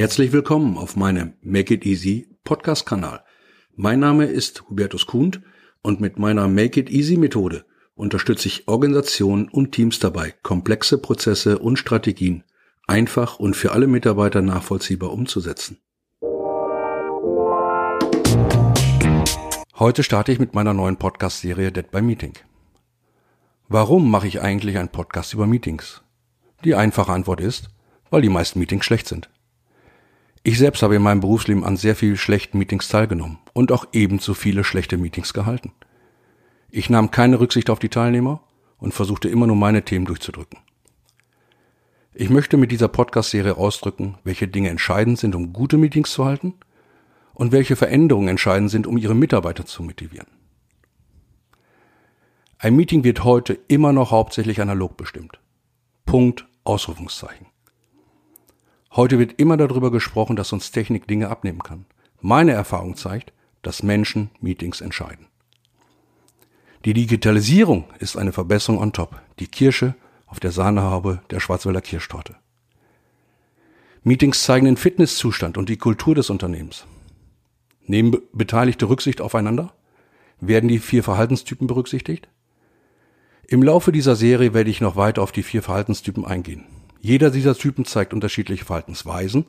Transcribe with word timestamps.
Herzlich 0.00 0.32
willkommen 0.32 0.78
auf 0.78 0.96
meinem 0.96 1.34
Make 1.42 1.74
It 1.74 1.84
Easy 1.84 2.26
Podcast-Kanal. 2.44 3.22
Mein 3.76 4.00
Name 4.00 4.24
ist 4.24 4.62
Hubertus 4.70 5.06
Kuhn 5.06 5.44
und 5.82 6.00
mit 6.00 6.18
meiner 6.18 6.48
Make 6.48 6.80
It 6.80 6.88
Easy 6.88 7.18
Methode 7.18 7.66
unterstütze 7.94 8.48
ich 8.48 8.66
Organisationen 8.66 9.50
und 9.50 9.72
Teams 9.72 9.98
dabei, 9.98 10.32
komplexe 10.42 10.96
Prozesse 10.96 11.58
und 11.58 11.78
Strategien 11.78 12.44
einfach 12.86 13.38
und 13.38 13.56
für 13.56 13.72
alle 13.72 13.86
Mitarbeiter 13.86 14.40
nachvollziehbar 14.40 15.12
umzusetzen. 15.12 15.76
Heute 19.78 20.02
starte 20.02 20.32
ich 20.32 20.38
mit 20.38 20.54
meiner 20.54 20.72
neuen 20.72 20.96
Podcast-Serie 20.96 21.72
Dead 21.72 21.90
by 21.90 22.00
Meeting. 22.00 22.32
Warum 23.68 24.10
mache 24.10 24.28
ich 24.28 24.40
eigentlich 24.40 24.78
einen 24.78 24.88
Podcast 24.88 25.34
über 25.34 25.46
Meetings? 25.46 26.00
Die 26.64 26.74
einfache 26.74 27.12
Antwort 27.12 27.42
ist, 27.42 27.68
weil 28.08 28.22
die 28.22 28.30
meisten 28.30 28.60
Meetings 28.60 28.86
schlecht 28.86 29.06
sind. 29.06 29.28
Ich 30.50 30.58
selbst 30.58 30.82
habe 30.82 30.96
in 30.96 31.02
meinem 31.02 31.20
Berufsleben 31.20 31.62
an 31.62 31.76
sehr 31.76 31.94
vielen 31.94 32.16
schlechten 32.16 32.58
Meetings 32.58 32.88
teilgenommen 32.88 33.38
und 33.52 33.70
auch 33.70 33.86
ebenso 33.92 34.34
viele 34.34 34.64
schlechte 34.64 34.98
Meetings 34.98 35.32
gehalten. 35.32 35.70
Ich 36.70 36.90
nahm 36.90 37.12
keine 37.12 37.38
Rücksicht 37.38 37.70
auf 37.70 37.78
die 37.78 37.88
Teilnehmer 37.88 38.42
und 38.76 38.92
versuchte 38.92 39.28
immer 39.28 39.46
nur 39.46 39.54
meine 39.54 39.84
Themen 39.84 40.06
durchzudrücken. 40.06 40.58
Ich 42.14 42.30
möchte 42.30 42.56
mit 42.56 42.72
dieser 42.72 42.88
Podcast-Serie 42.88 43.56
ausdrücken, 43.56 44.18
welche 44.24 44.48
Dinge 44.48 44.70
entscheidend 44.70 45.20
sind, 45.20 45.36
um 45.36 45.52
gute 45.52 45.78
Meetings 45.78 46.10
zu 46.10 46.24
halten 46.24 46.54
und 47.32 47.52
welche 47.52 47.76
Veränderungen 47.76 48.26
entscheidend 48.26 48.72
sind, 48.72 48.88
um 48.88 48.98
ihre 48.98 49.14
Mitarbeiter 49.14 49.66
zu 49.66 49.84
motivieren. 49.84 50.26
Ein 52.58 52.74
Meeting 52.74 53.04
wird 53.04 53.22
heute 53.22 53.56
immer 53.68 53.92
noch 53.92 54.10
hauptsächlich 54.10 54.60
analog 54.60 54.96
bestimmt. 54.96 55.38
Punkt, 56.06 56.48
Ausrufungszeichen. 56.64 57.46
Heute 58.92 59.18
wird 59.18 59.40
immer 59.40 59.56
darüber 59.56 59.92
gesprochen, 59.92 60.34
dass 60.34 60.52
uns 60.52 60.72
Technik 60.72 61.06
Dinge 61.06 61.28
abnehmen 61.28 61.62
kann. 61.62 61.86
Meine 62.20 62.52
Erfahrung 62.52 62.96
zeigt, 62.96 63.32
dass 63.62 63.82
Menschen 63.82 64.30
Meetings 64.40 64.80
entscheiden. 64.80 65.26
Die 66.84 66.94
Digitalisierung 66.94 67.84
ist 67.98 68.16
eine 68.16 68.32
Verbesserung 68.32 68.80
on 68.80 68.92
top, 68.92 69.20
die 69.38 69.46
Kirsche 69.46 69.94
auf 70.26 70.40
der 70.40 70.50
Sahnehaube 70.50 71.22
der 71.30 71.38
Schwarzwälder 71.38 71.82
Kirschtorte. 71.82 72.36
Meetings 74.02 74.42
zeigen 74.42 74.64
den 74.64 74.76
Fitnesszustand 74.76 75.58
und 75.58 75.68
die 75.68 75.76
Kultur 75.76 76.14
des 76.14 76.30
Unternehmens. 76.30 76.86
Nehmen 77.84 78.16
Beteiligte 78.32 78.88
Rücksicht 78.88 79.20
aufeinander? 79.20 79.74
Werden 80.40 80.68
die 80.68 80.78
vier 80.78 81.04
Verhaltenstypen 81.04 81.66
berücksichtigt? 81.66 82.28
Im 83.46 83.62
Laufe 83.62 83.92
dieser 83.92 84.16
Serie 84.16 84.54
werde 84.54 84.70
ich 84.70 84.80
noch 84.80 84.96
weiter 84.96 85.22
auf 85.22 85.32
die 85.32 85.42
vier 85.42 85.62
Verhaltenstypen 85.62 86.24
eingehen. 86.24 86.64
Jeder 87.00 87.30
dieser 87.30 87.54
Typen 87.54 87.84
zeigt 87.84 88.12
unterschiedliche 88.12 88.64
Verhaltensweisen 88.64 89.46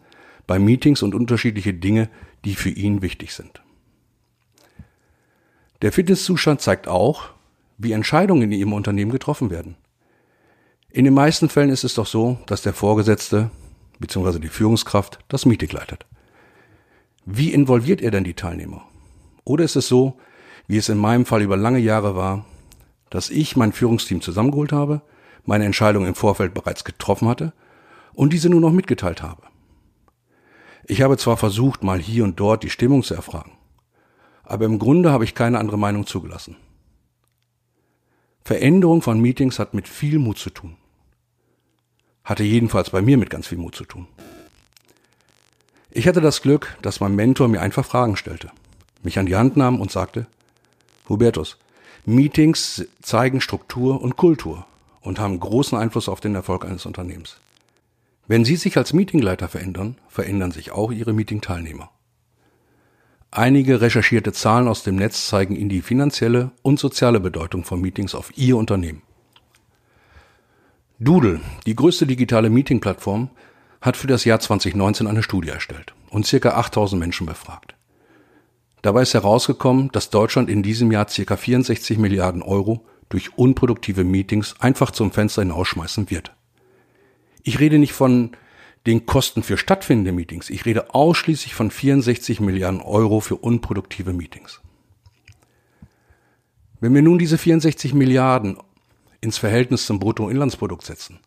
bei 0.48 0.58
Meetings 0.58 1.04
und 1.04 1.14
unterschiedliche 1.14 1.74
Dinge, 1.74 2.10
die 2.46 2.56
für 2.56 2.70
ihn 2.70 3.02
wichtig 3.02 3.34
sind. 3.34 3.62
Der 5.82 5.92
Fitnesszustand 5.92 6.62
zeigt 6.62 6.88
auch, 6.88 7.30
wie 7.78 7.92
Entscheidungen 7.92 8.44
in 8.44 8.52
Ihrem 8.52 8.74
Unternehmen 8.74 9.12
getroffen 9.12 9.50
werden. 9.50 9.76
In 10.90 11.06
den 11.06 11.14
meisten 11.14 11.50
Fällen 11.50 11.70
ist 11.70 11.84
es 11.84 11.96
doch 11.96 12.06
so, 12.06 12.38
dass 12.46 12.62
der 12.62 12.74
Vorgesetzte 12.74 13.50
bzw. 14.00 14.40
die 14.40 14.50
Führungskraft 14.50 15.20
das 15.28 15.46
Meeting 15.46 15.72
leitet. 15.72 16.06
Wie 17.26 17.54
involviert 17.54 18.02
er 18.02 18.12
denn 18.12 18.24
die 18.24 18.34
Teilnehmer? 18.34 18.84
Oder 19.44 19.64
ist 19.64 19.76
es 19.76 19.88
so, 19.88 20.18
wie 20.68 20.78
es 20.78 20.90
in 20.90 20.98
meinem 20.98 21.26
Fall 21.26 21.42
über 21.42 21.58
lange 21.58 21.80
Jahre 21.80 22.16
war, 22.16 22.46
dass 23.10 23.30
ich 23.30 23.56
mein 23.56 23.74
Führungsteam 23.74 24.22
zusammengeholt 24.22 24.72
habe, 24.72 25.02
meine 25.46 25.66
Entscheidung 25.66 26.06
im 26.06 26.16
Vorfeld 26.16 26.54
bereits 26.54 26.84
getroffen 26.84 27.28
hatte 27.28 27.54
und 28.14 28.34
diese 28.34 28.50
nur 28.50 28.62
noch 28.62 28.72
mitgeteilt 28.72 29.22
habe. 29.22 29.44
Ich 30.86 31.02
habe 31.02 31.18
zwar 31.18 31.38
versucht, 31.38 31.84
mal 31.84 32.00
hier 32.00 32.24
und 32.24 32.40
dort 32.40 32.64
die 32.64 32.70
Stimmung 32.70 33.04
zu 33.04 33.14
erfragen, 33.14 33.52
aber 34.44 34.66
im 34.66 34.80
Grunde 34.80 35.12
habe 35.12 35.24
ich 35.24 35.36
keine 35.36 35.60
andere 35.60 35.78
Meinung 35.78 36.06
zugelassen. 36.06 36.58
Veränderung 38.44 39.02
von 39.02 39.20
Meetings 39.20 39.60
hat 39.60 39.74
mit 39.74 39.88
viel 39.88 40.20
Mut 40.20 40.38
zu 40.38 40.50
tun. 40.50 40.76
Hatte 42.24 42.44
jedenfalls 42.44 42.90
bei 42.90 43.02
mir 43.02 43.18
mit 43.18 43.30
ganz 43.30 43.48
viel 43.48 43.58
Mut 43.58 43.76
zu 43.76 43.86
tun. 43.86 44.08
Ich 45.92 46.08
hatte 46.08 46.22
das 46.22 46.42
Glück, 46.42 46.78
dass 46.82 47.00
mein 47.00 47.16
Mentor 47.16 47.48
mir 47.48 47.62
einfach 47.62 47.86
Fragen 47.86 48.16
stellte, 48.16 48.52
mich 49.04 49.20
an 49.20 49.26
die 49.26 49.36
Hand 49.36 49.58
nahm 49.58 49.80
und 49.80 49.92
sagte, 49.92 50.26
Hubertus, 51.08 51.58
Meetings 52.06 52.86
zeigen 53.02 53.42
Struktur 53.42 54.02
und 54.02 54.18
Kultur 54.18 54.66
und 55.02 55.20
haben 55.20 55.40
großen 55.40 55.78
Einfluss 55.78 56.08
auf 56.08 56.22
den 56.22 56.36
Erfolg 56.36 56.66
eines 56.66 56.86
Unternehmens. 56.86 57.38
Wenn 58.28 58.46
Sie 58.46 58.56
sich 58.56 58.78
als 58.78 58.94
Meetingleiter 58.94 59.48
verändern, 59.48 59.98
verändern 60.08 60.52
sich 60.52 60.72
auch 60.72 60.92
Ihre 60.92 61.14
Meetingteilnehmer. 61.14 61.90
Einige 63.32 63.82
recherchierte 63.82 64.34
Zahlen 64.34 64.68
aus 64.68 64.84
dem 64.84 64.96
Netz 64.96 65.28
zeigen 65.28 65.56
Ihnen 65.56 65.70
die 65.70 65.82
finanzielle 65.82 66.52
und 66.62 66.80
soziale 66.80 67.20
Bedeutung 67.20 67.64
von 67.64 67.82
Meetings 67.82 68.14
auf 68.14 68.38
Ihr 68.38 68.58
Unternehmen. 68.58 69.02
Doodle, 71.00 71.40
die 71.66 71.76
größte 71.76 72.06
digitale 72.06 72.50
Meetingplattform, 72.50 73.30
hat 73.82 73.98
für 73.98 74.08
das 74.08 74.26
Jahr 74.26 74.40
2019 74.40 75.08
eine 75.08 75.24
Studie 75.24 75.50
erstellt 75.50 75.96
und 76.10 76.28
circa 76.28 76.52
8000 76.52 77.00
Menschen 77.00 77.26
befragt. 77.26 77.76
Dabei 78.82 79.02
ist 79.02 79.14
herausgekommen, 79.14 79.92
dass 79.92 80.10
Deutschland 80.10 80.50
in 80.50 80.62
diesem 80.62 80.92
Jahr 80.92 81.08
circa 81.08 81.38
64 81.38 81.98
Milliarden 81.98 82.42
Euro 82.42 82.86
durch 83.12 83.38
unproduktive 83.38 84.04
Meetings 84.04 84.56
einfach 84.60 84.92
zum 84.92 85.12
Fenster 85.12 85.44
hinausschmeißen 85.44 86.10
wird. 86.10 86.34
Ich 87.44 87.60
rede 87.60 87.78
nicht 87.78 87.94
von 87.94 88.32
den 88.86 89.06
Kosten 89.06 89.44
für 89.44 89.58
stattfindende 89.58 90.12
Meetings. 90.12 90.50
Ich 90.50 90.66
rede 90.66 90.94
ausschließlich 90.96 91.54
von 91.54 91.70
64 91.70 92.40
Milliarden 92.40 92.82
Euro 92.82 93.20
für 93.20 93.36
unproduktive 93.36 94.14
Meetings. 94.14 94.62
Wenn 96.80 96.96
wir 96.96 97.04
nun 97.04 97.20
diese 97.20 97.38
64 97.38 97.94
Milliarden 97.94 98.58
ins 99.20 99.38
Verhältnis 99.38 99.86
zum 99.86 100.00
Bruttoinlandsprodukt 100.00 100.84
setzen, 100.84 101.20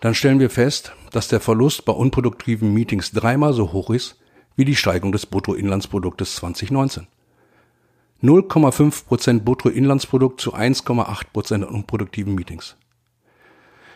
dann 0.00 0.14
stellen 0.14 0.40
wir 0.40 0.50
fest, 0.50 0.92
dass 1.12 1.28
der 1.28 1.40
Verlust 1.40 1.84
bei 1.84 1.92
unproduktiven 1.92 2.72
Meetings 2.72 3.10
dreimal 3.12 3.52
so 3.52 3.72
hoch 3.72 3.90
ist 3.90 4.18
wie 4.56 4.64
die 4.64 4.76
Steigung 4.76 5.12
des 5.12 5.26
Bruttoinlandsproduktes 5.26 6.36
2019. 6.36 7.06
0,5% 8.24 9.40
Bruttoinlandsprodukt 9.40 10.40
zu 10.40 10.54
1,8% 10.54 11.54
an 11.54 11.64
unproduktiven 11.64 12.34
Meetings. 12.34 12.76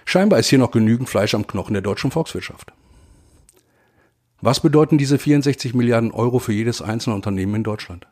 Scheinbar 0.04 0.38
ist 0.38 0.48
hier 0.48 0.58
noch 0.58 0.70
genügend 0.70 1.08
Fleisch 1.08 1.34
am 1.34 1.46
Knochen 1.46 1.72
der 1.72 1.82
deutschen 1.82 2.10
Volkswirtschaft. 2.10 2.72
Was 4.42 4.60
bedeuten 4.60 4.98
diese 4.98 5.18
64 5.18 5.72
Milliarden 5.72 6.12
Euro 6.12 6.38
für 6.38 6.52
jedes 6.52 6.82
einzelne 6.82 7.16
Unternehmen 7.16 7.56
in 7.56 7.64
Deutschland? 7.64 8.06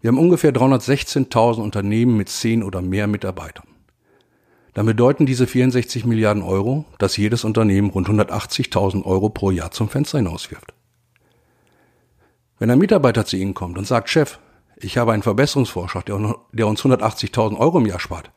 Wir 0.00 0.08
haben 0.08 0.18
ungefähr 0.18 0.52
316.000 0.52 1.60
Unternehmen 1.62 2.16
mit 2.16 2.30
10 2.30 2.62
oder 2.62 2.80
mehr 2.80 3.06
Mitarbeitern. 3.06 3.68
Dann 4.72 4.86
bedeuten 4.86 5.26
diese 5.26 5.46
64 5.46 6.06
Milliarden 6.06 6.42
Euro, 6.42 6.86
dass 6.98 7.18
jedes 7.18 7.44
Unternehmen 7.44 7.90
rund 7.90 8.08
180.000 8.08 9.04
Euro 9.04 9.28
pro 9.28 9.50
Jahr 9.50 9.70
zum 9.70 9.90
Fenster 9.90 10.16
hinauswirft. 10.16 10.72
Wenn 12.58 12.70
ein 12.70 12.78
Mitarbeiter 12.78 13.26
zu 13.26 13.36
Ihnen 13.36 13.54
kommt 13.54 13.76
und 13.76 13.86
sagt, 13.86 14.08
Chef, 14.08 14.38
ich 14.84 14.98
habe 14.98 15.12
einen 15.12 15.22
Verbesserungsvorschlag, 15.22 16.06
der, 16.06 16.16
uns 16.16 16.82
180.000 16.82 17.56
Euro 17.56 17.78
im 17.78 17.86
Jahr 17.86 18.00
spart, 18.00 18.30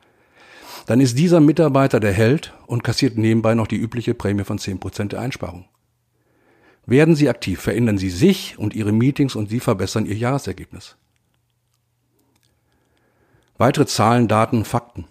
dann 0.86 1.00
ist 1.00 1.18
dieser 1.18 1.40
Mitarbeiter 1.40 1.98
der 1.98 2.12
Held 2.12 2.54
und 2.66 2.84
kassiert 2.84 3.18
nebenbei 3.18 3.54
noch 3.54 3.66
die 3.66 3.76
übliche 3.76 4.14
Prämie 4.14 4.44
von 4.44 4.58
10% 4.58 5.08
der 5.08 5.20
Einsparung. 5.20 5.66
Werden 6.86 7.16
Sie 7.16 7.28
aktiv, 7.28 7.60
verändern 7.60 7.98
Sie 7.98 8.10
sich 8.10 8.56
und 8.58 8.74
Ihre 8.74 8.92
Meetings 8.92 9.34
und 9.34 9.48
Sie 9.48 9.58
verbessern 9.58 10.06
Ihr 10.06 10.14
Jahresergebnis. 10.14 10.96
Weitere 13.58 13.86
Zahlen, 13.86 14.28
Daten, 14.28 14.64
Fakten. 14.64 15.06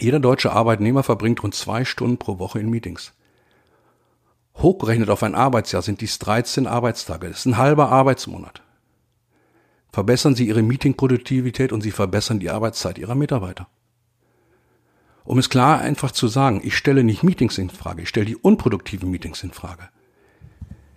Jeder 0.00 0.18
deutsche 0.18 0.50
Arbeitnehmer 0.50 1.04
verbringt 1.04 1.42
rund 1.42 1.54
zwei 1.54 1.84
Stunden 1.84 2.18
pro 2.18 2.40
Woche 2.40 2.58
in 2.58 2.70
Meetings. 2.70 3.12
Hochgerechnet 4.56 5.10
auf 5.10 5.22
ein 5.22 5.36
Arbeitsjahr 5.36 5.82
sind 5.82 6.00
dies 6.00 6.18
13 6.18 6.66
Arbeitstage. 6.66 7.28
Das 7.28 7.40
ist 7.40 7.46
ein 7.46 7.58
halber 7.58 7.90
Arbeitsmonat 7.90 8.62
verbessern 9.92 10.34
Sie 10.34 10.46
Ihre 10.46 10.62
Meetingproduktivität 10.62 11.72
und 11.72 11.80
Sie 11.80 11.90
verbessern 11.90 12.40
die 12.40 12.50
Arbeitszeit 12.50 12.98
Ihrer 12.98 13.14
Mitarbeiter. 13.14 13.68
Um 15.24 15.38
es 15.38 15.50
klar 15.50 15.80
einfach 15.80 16.10
zu 16.10 16.28
sagen, 16.28 16.60
ich 16.64 16.76
stelle 16.76 17.04
nicht 17.04 17.22
Meetings 17.22 17.58
in 17.58 17.70
Frage, 17.70 18.02
ich 18.02 18.08
stelle 18.08 18.26
die 18.26 18.36
unproduktiven 18.36 19.10
Meetings 19.10 19.42
in 19.42 19.52
Frage. 19.52 19.88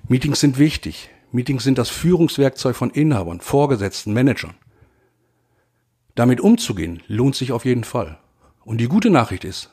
Meetings 0.07 0.39
sind 0.39 0.57
wichtig. 0.57 1.09
Meetings 1.31 1.63
sind 1.63 1.77
das 1.77 1.89
Führungswerkzeug 1.89 2.75
von 2.75 2.91
Inhabern, 2.91 3.41
Vorgesetzten, 3.41 4.13
Managern. 4.13 4.53
Damit 6.15 6.41
umzugehen 6.41 7.01
lohnt 7.07 7.35
sich 7.35 7.51
auf 7.51 7.65
jeden 7.65 7.83
Fall. 7.83 8.19
Und 8.65 8.77
die 8.79 8.87
gute 8.87 9.09
Nachricht 9.09 9.43
ist, 9.43 9.71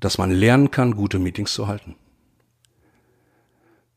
dass 0.00 0.16
man 0.16 0.30
lernen 0.30 0.70
kann, 0.70 0.96
gute 0.96 1.18
Meetings 1.18 1.52
zu 1.52 1.66
halten. 1.66 1.94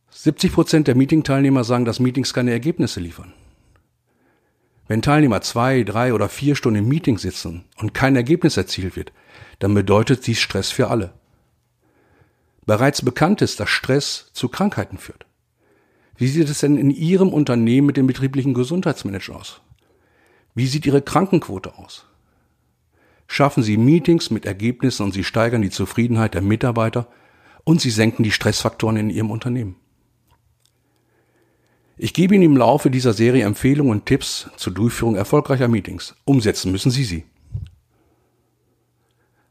70 0.09 0.53
Prozent 0.53 0.87
der 0.87 0.95
Meetingteilnehmer 0.95 1.63
sagen, 1.63 1.85
dass 1.85 1.99
Meetings 1.99 2.33
keine 2.33 2.51
Ergebnisse 2.51 2.99
liefern. 2.99 3.33
Wenn 4.93 5.01
Teilnehmer 5.01 5.41
zwei, 5.41 5.81
drei 5.81 6.13
oder 6.13 6.29
vier 6.29 6.55
Stunden 6.55 6.77
im 6.77 6.87
Meeting 6.87 7.17
sitzen 7.17 7.65
und 7.77 7.95
kein 7.95 8.15
Ergebnis 8.15 8.57
erzielt 8.57 8.95
wird, 8.95 9.11
dann 9.57 9.73
bedeutet 9.73 10.27
dies 10.27 10.37
Stress 10.37 10.69
für 10.69 10.89
alle. 10.89 11.15
Bereits 12.67 13.01
bekannt 13.01 13.41
ist, 13.41 13.59
dass 13.59 13.71
Stress 13.71 14.29
zu 14.33 14.49
Krankheiten 14.49 14.99
führt. 14.99 15.25
Wie 16.15 16.27
sieht 16.27 16.47
es 16.47 16.59
denn 16.59 16.77
in 16.77 16.91
Ihrem 16.91 17.29
Unternehmen 17.29 17.87
mit 17.87 17.97
dem 17.97 18.05
betrieblichen 18.05 18.53
Gesundheitsmanagement 18.53 19.41
aus? 19.41 19.61
Wie 20.53 20.67
sieht 20.67 20.85
Ihre 20.85 21.01
Krankenquote 21.01 21.75
aus? 21.79 22.05
Schaffen 23.25 23.63
Sie 23.63 23.77
Meetings 23.77 24.29
mit 24.29 24.45
Ergebnissen 24.45 25.05
und 25.05 25.13
Sie 25.15 25.23
steigern 25.23 25.63
die 25.63 25.71
Zufriedenheit 25.71 26.35
der 26.35 26.43
Mitarbeiter 26.43 27.07
und 27.63 27.81
Sie 27.81 27.89
senken 27.89 28.21
die 28.21 28.31
Stressfaktoren 28.31 28.97
in 28.97 29.09
Ihrem 29.09 29.31
Unternehmen. 29.31 29.75
Ich 31.97 32.13
gebe 32.13 32.33
Ihnen 32.33 32.43
im 32.43 32.57
Laufe 32.57 32.89
dieser 32.89 33.13
Serie 33.13 33.45
Empfehlungen 33.45 33.91
und 33.91 34.05
Tipps 34.05 34.49
zur 34.57 34.73
Durchführung 34.73 35.15
erfolgreicher 35.15 35.67
Meetings. 35.67 36.15
Umsetzen 36.25 36.71
müssen 36.71 36.91
Sie 36.91 37.03
sie. 37.03 37.25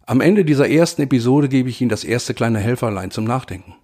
Am 0.07 0.21
Ende 0.21 0.45
dieser 0.45 0.69
ersten 0.69 1.03
Episode 1.03 1.49
gebe 1.49 1.69
ich 1.69 1.81
Ihnen 1.81 1.89
das 1.89 2.03
erste 2.03 2.35
kleine 2.35 2.59
Helferlein 2.59 3.13
zum 3.13 3.25
Nachdenken. 3.25 3.75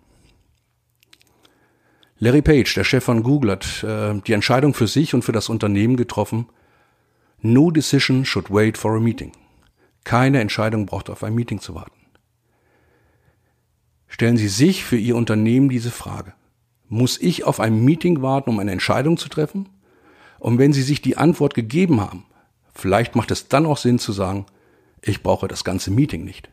Larry 2.18 2.42
Page, 2.42 2.74
der 2.74 2.82
Chef 2.82 3.04
von 3.04 3.22
Google, 3.22 3.52
hat 3.52 3.84
äh, 3.84 4.20
die 4.26 4.32
Entscheidung 4.32 4.74
für 4.74 4.88
sich 4.88 5.14
und 5.14 5.22
für 5.22 5.30
das 5.32 5.48
Unternehmen 5.48 5.96
getroffen, 5.96 6.46
No 7.40 7.70
decision 7.70 8.24
should 8.24 8.50
wait 8.50 8.76
for 8.76 8.96
a 8.96 9.00
meeting. 9.00 9.30
Keine 10.02 10.40
Entscheidung 10.40 10.86
braucht 10.86 11.08
auf 11.08 11.22
ein 11.22 11.36
Meeting 11.36 11.60
zu 11.60 11.76
warten. 11.76 11.92
Stellen 14.08 14.36
Sie 14.36 14.48
sich 14.48 14.82
für 14.82 14.96
Ihr 14.96 15.14
Unternehmen 15.14 15.68
diese 15.68 15.92
Frage. 15.92 16.34
Muss 16.88 17.20
ich 17.20 17.44
auf 17.44 17.60
ein 17.60 17.84
Meeting 17.84 18.22
warten, 18.22 18.50
um 18.50 18.58
eine 18.58 18.72
Entscheidung 18.72 19.16
zu 19.16 19.28
treffen? 19.28 19.68
Und 20.38 20.58
wenn 20.58 20.72
Sie 20.72 20.82
sich 20.82 21.02
die 21.02 21.16
Antwort 21.16 21.54
gegeben 21.54 22.00
haben, 22.00 22.24
vielleicht 22.74 23.16
macht 23.16 23.30
es 23.30 23.48
dann 23.48 23.66
auch 23.66 23.76
Sinn 23.76 23.98
zu 23.98 24.12
sagen, 24.12 24.46
ich 25.02 25.22
brauche 25.22 25.48
das 25.48 25.64
ganze 25.64 25.90
Meeting 25.90 26.24
nicht. 26.24 26.48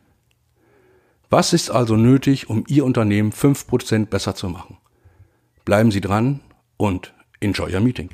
Was 1.30 1.52
ist 1.52 1.70
also 1.70 1.96
nötig, 1.96 2.48
um 2.48 2.64
Ihr 2.68 2.84
Unternehmen 2.84 3.32
fünf 3.32 3.66
Prozent 3.66 4.10
besser 4.10 4.34
zu 4.34 4.48
machen? 4.48 4.78
Bleiben 5.64 5.90
Sie 5.90 6.00
dran 6.00 6.40
und 6.76 7.14
enjoy 7.40 7.72
your 7.74 7.80
meeting. 7.80 8.10